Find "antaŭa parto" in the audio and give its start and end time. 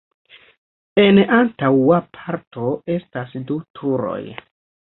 1.39-2.73